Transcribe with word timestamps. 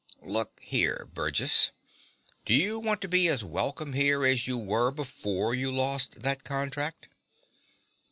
Look 0.23 0.59
here, 0.63 1.07
Burgess. 1.13 1.73
Do 2.43 2.55
you 2.55 2.79
want 2.79 3.01
to 3.01 3.07
be 3.07 3.27
as 3.27 3.43
welcome 3.43 3.93
here 3.93 4.25
as 4.25 4.47
you 4.47 4.57
were 4.57 4.89
before 4.89 5.53
you 5.53 5.71
lost 5.71 6.21
that 6.21 6.43
contract? 6.43 7.07